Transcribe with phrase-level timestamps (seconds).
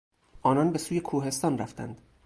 [0.41, 2.01] آنان به سوی کوهستان رفتند.